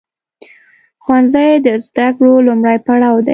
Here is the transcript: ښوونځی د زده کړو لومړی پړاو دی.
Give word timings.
ښوونځی 1.03 1.51
د 1.65 1.67
زده 1.85 2.07
کړو 2.17 2.33
لومړی 2.47 2.77
پړاو 2.85 3.17
دی. 3.25 3.29